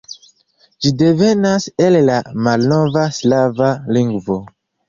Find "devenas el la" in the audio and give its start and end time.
1.01-2.17